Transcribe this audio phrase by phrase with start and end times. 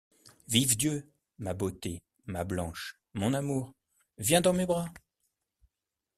[0.47, 1.05] Vive Dieu!
[1.37, 3.71] ma beauté, ma Blanche, mon amour,
[4.17, 4.91] Viens dans mes bras!